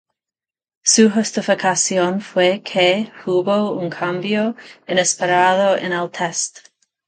[0.81, 4.55] Su justificación fue "que hubo un cambio
[4.87, 6.53] inesperado en el test...".